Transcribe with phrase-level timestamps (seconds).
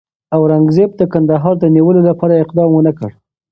[0.35, 3.09] اورنګزېب د کندهار د نیولو لپاره اقدام ونه کړ.